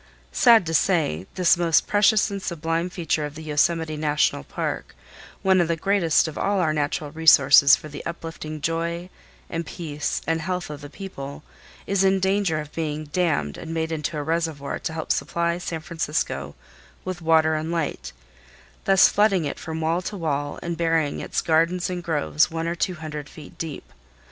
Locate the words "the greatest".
5.67-6.27